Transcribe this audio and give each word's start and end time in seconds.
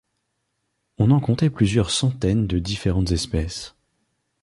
On 0.97 1.11
en 1.11 1.19
comptait 1.19 1.51
plusieurs 1.51 1.91
centaines 1.91 2.47
de 2.47 2.57
différentes 2.57 3.11
espèces. 3.11 3.75